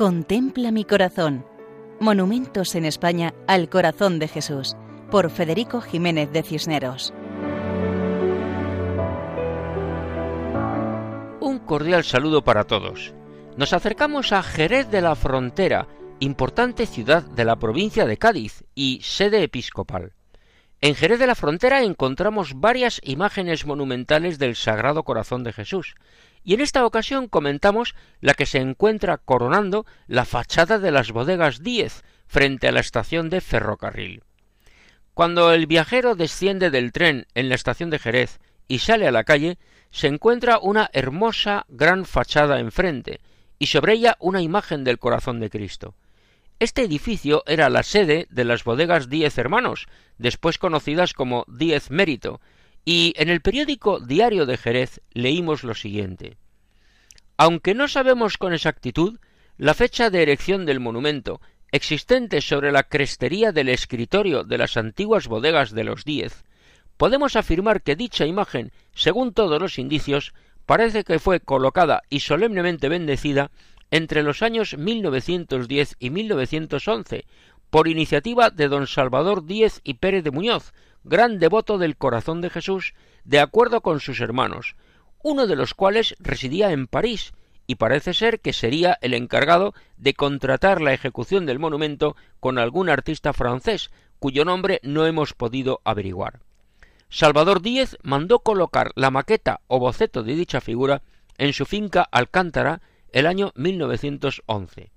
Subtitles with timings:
[0.00, 1.44] Contempla mi corazón.
[2.00, 4.74] Monumentos en España al corazón de Jesús,
[5.10, 7.12] por Federico Jiménez de Cisneros.
[11.42, 13.12] Un cordial saludo para todos.
[13.58, 15.86] Nos acercamos a Jerez de la Frontera,
[16.18, 20.14] importante ciudad de la provincia de Cádiz y sede episcopal.
[20.82, 25.94] En Jerez de la Frontera encontramos varias imágenes monumentales del Sagrado Corazón de Jesús,
[26.42, 31.62] y en esta ocasión comentamos la que se encuentra coronando la fachada de las bodegas
[31.62, 34.22] Díez frente a la estación de ferrocarril.
[35.12, 39.24] Cuando el viajero desciende del tren en la estación de Jerez y sale a la
[39.24, 39.58] calle,
[39.90, 43.20] se encuentra una hermosa gran fachada enfrente,
[43.58, 45.94] y sobre ella una imagen del corazón de Cristo.
[46.60, 49.88] Este edificio era la sede de las bodegas Diez Hermanos,
[50.18, 52.42] después conocidas como Diez Mérito,
[52.84, 56.36] y en el periódico Diario de Jerez leímos lo siguiente.
[57.38, 59.18] Aunque no sabemos con exactitud
[59.56, 61.40] la fecha de erección del monumento
[61.72, 66.44] existente sobre la crestería del escritorio de las antiguas bodegas de los Diez,
[66.98, 70.34] podemos afirmar que dicha imagen, según todos los indicios,
[70.66, 73.50] parece que fue colocada y solemnemente bendecida
[73.90, 77.24] entre los años 1910 y 1911
[77.70, 80.72] por iniciativa de don Salvador Díez y Pérez de Muñoz,
[81.04, 84.76] gran devoto del corazón de Jesús, de acuerdo con sus hermanos,
[85.22, 87.32] uno de los cuales residía en París,
[87.66, 92.88] y parece ser que sería el encargado de contratar la ejecución del monumento con algún
[92.88, 96.40] artista francés, cuyo nombre no hemos podido averiguar.
[97.08, 101.02] Salvador Díez mandó colocar la maqueta o boceto de dicha figura
[101.38, 104.90] en su finca Alcántara el año 1911.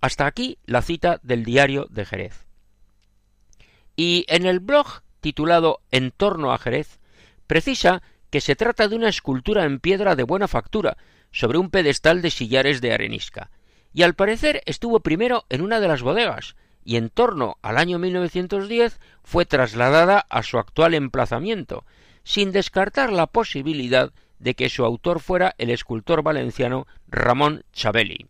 [0.00, 2.46] Hasta aquí la cita del diario de Jerez.
[3.96, 6.98] Y en el blog titulado En torno a Jerez,
[7.46, 10.96] precisa que se trata de una escultura en piedra de buena factura,
[11.32, 13.50] sobre un pedestal de sillares de arenisca,
[13.92, 17.98] y al parecer estuvo primero en una de las bodegas, y en torno al año
[17.98, 21.84] 1910 fue trasladada a su actual emplazamiento,
[22.24, 28.26] sin descartar la posibilidad de que su autor fuera el escultor valenciano Ramón Chabeli.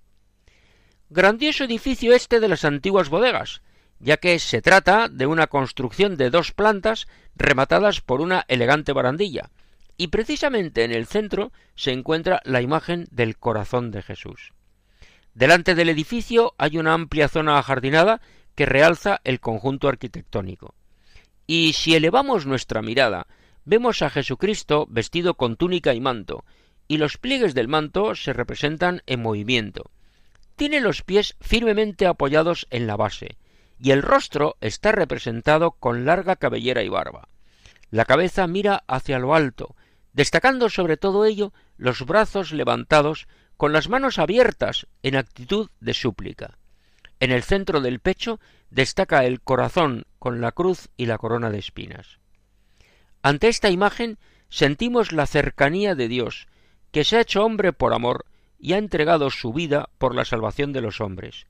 [1.09, 3.62] Grandioso edificio este de las antiguas bodegas,
[3.98, 9.50] ya que se trata de una construcción de dos plantas rematadas por una elegante barandilla,
[9.97, 14.53] y precisamente en el centro se encuentra la imagen del corazón de Jesús.
[15.34, 18.20] Delante del edificio hay una amplia zona ajardinada
[18.54, 20.75] que realza el conjunto arquitectónico.
[21.47, 23.26] Y si elevamos nuestra mirada,
[23.65, 26.44] vemos a Jesucristo vestido con túnica y manto,
[26.88, 29.91] y los pliegues del manto se representan en movimiento.
[30.56, 33.38] Tiene los pies firmemente apoyados en la base,
[33.78, 37.28] y el rostro está representado con larga cabellera y barba.
[37.91, 39.75] La cabeza mira hacia lo alto,
[40.12, 43.26] destacando sobre todo ello los brazos levantados
[43.56, 46.59] con las manos abiertas en actitud de súplica.
[47.20, 51.59] En el centro del pecho destaca el corazón con la cruz y la corona de
[51.59, 52.19] espinas.
[53.22, 56.48] Ante esta imagen sentimos la cercanía de Dios,
[56.91, 58.25] que se ha hecho hombre por amor
[58.58, 61.47] y ha entregado su vida por la salvación de los hombres.